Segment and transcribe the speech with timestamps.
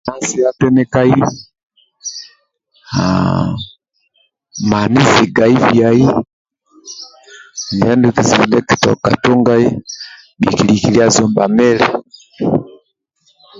[0.03, 1.11] Nsia nsia tinikai
[2.93, 3.47] haaa
[4.69, 6.01] mani zigai biai
[7.71, 9.63] injo andulu kizibu ndie kikitoka tungai
[10.39, 11.87] bhikilikilia zomba mili